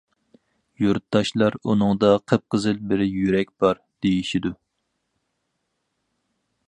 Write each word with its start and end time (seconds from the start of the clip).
يۇرتداشلار 0.83 1.57
ئۇنىڭدا 1.73 2.09
قىپقىزىل 2.33 2.79
بىر 2.93 3.03
يۈرەك 3.09 3.53
بار، 3.65 3.83
دېيىشىدۇ. 4.07 4.55